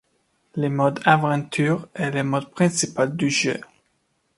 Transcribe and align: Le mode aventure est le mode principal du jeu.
Le 0.55 0.67
mode 0.67 0.99
aventure 1.05 1.87
est 1.93 2.09
le 2.09 2.23
mode 2.23 2.49
principal 2.49 3.15
du 3.15 3.29
jeu. 3.29 3.61